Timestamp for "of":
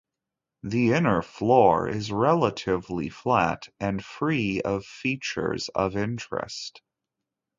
4.59-4.83, 5.75-5.95